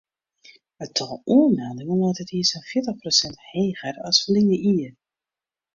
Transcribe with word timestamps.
It 0.85 0.91
tal 0.99 1.11
oanmeldingen 1.35 2.01
leit 2.01 2.19
dit 2.21 2.31
jier 2.33 2.47
sa'n 2.49 2.67
fjirtich 2.69 2.99
prosint 3.03 3.37
heger 3.51 3.95
as 4.07 4.21
ferline 4.23 4.57
jier. 4.65 4.93